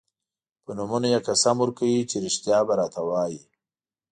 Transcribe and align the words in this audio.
په 0.63 0.71
نومونو 0.77 1.07
یې 1.13 1.19
قسم 1.27 1.55
ورکوي 1.59 1.99
چې 2.09 2.17
رښتیا 2.25 2.59
به 2.67 2.73
راته 2.79 3.01
وايي. 3.09 3.41